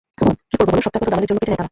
কি 0.49 0.55
করবো 0.59 0.71
বল, 0.73 0.79
সব 0.85 0.91
টাকা 0.93 1.05
তো 1.07 1.11
দালালির 1.11 1.29
জন্য 1.29 1.39
কেটে 1.41 1.49
নেয় 1.51 1.57
তারা। 1.59 1.65